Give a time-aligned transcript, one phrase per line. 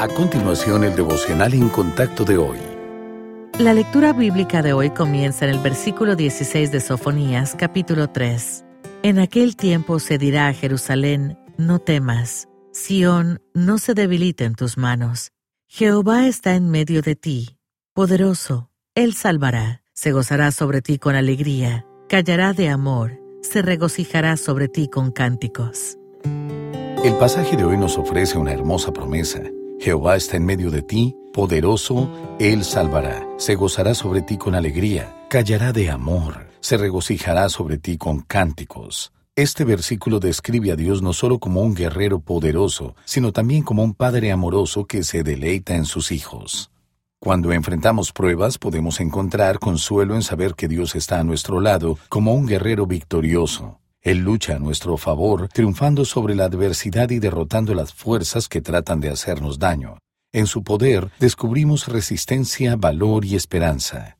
[0.00, 2.56] A continuación, el devocional en contacto de hoy.
[3.58, 8.64] La lectura bíblica de hoy comienza en el versículo 16 de Sofonías, capítulo 3.
[9.02, 14.78] En aquel tiempo se dirá a Jerusalén, no temas, Sión, no se debilite en tus
[14.78, 15.32] manos.
[15.68, 17.58] Jehová está en medio de ti,
[17.92, 24.68] poderoso, Él salvará, se gozará sobre ti con alegría, callará de amor, se regocijará sobre
[24.68, 25.98] ti con cánticos.
[27.04, 29.42] El pasaje de hoy nos ofrece una hermosa promesa.
[29.80, 35.24] Jehová está en medio de ti, poderoso, Él salvará, se gozará sobre ti con alegría,
[35.30, 39.10] callará de amor, se regocijará sobre ti con cánticos.
[39.36, 43.94] Este versículo describe a Dios no solo como un guerrero poderoso, sino también como un
[43.94, 46.70] padre amoroso que se deleita en sus hijos.
[47.18, 52.34] Cuando enfrentamos pruebas podemos encontrar consuelo en saber que Dios está a nuestro lado como
[52.34, 53.79] un guerrero victorioso.
[54.02, 59.00] Él lucha a nuestro favor, triunfando sobre la adversidad y derrotando las fuerzas que tratan
[59.00, 59.98] de hacernos daño.
[60.32, 64.16] En su poder descubrimos resistencia, valor y esperanza.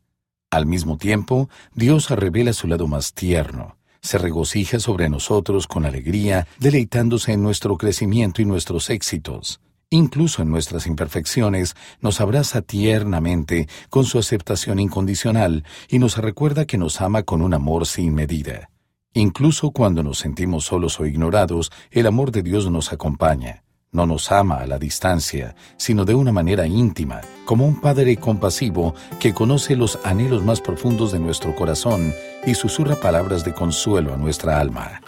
[0.51, 3.79] Al mismo tiempo, Dios revela su lado más tierno.
[4.03, 9.61] Se regocija sobre nosotros con alegría, deleitándose en nuestro crecimiento y nuestros éxitos.
[9.89, 16.79] Incluso en nuestras imperfecciones, nos abraza tiernamente con su aceptación incondicional y nos recuerda que
[16.79, 18.71] nos ama con un amor sin medida.
[19.15, 23.65] Incluso cuando nos sentimos solos o ignorados, el amor de Dios nos acompaña.
[23.91, 28.95] No nos ama a la distancia, sino de una manera íntima, como un Padre compasivo
[29.19, 32.15] que conoce los anhelos más profundos de nuestro corazón
[32.47, 35.01] y susurra palabras de consuelo a nuestra alma.